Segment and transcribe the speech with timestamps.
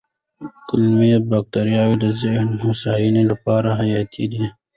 [0.67, 4.45] کولمو بکتریاوې د ذهني هوساینې لپاره حیاتي دي.